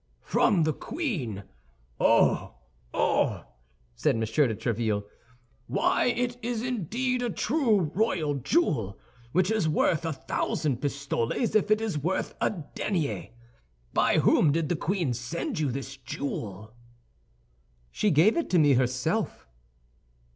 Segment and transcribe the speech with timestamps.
[0.23, 1.43] "From the queen!
[1.99, 2.55] Oh,
[2.91, 3.43] oh!"
[3.93, 4.21] said M.
[4.21, 5.03] de Tréville.
[5.67, 8.97] "Why, it is indeed a true royal jewel,
[9.31, 13.29] which is worth a thousand pistoles if it is worth a denier.
[13.93, 16.73] By whom did the queen send you this jewel?"
[17.91, 19.45] "She gave it to me herself."